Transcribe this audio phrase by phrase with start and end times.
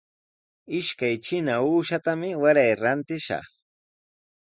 [0.77, 3.47] Ishkay trina uushatami waray rantishaq.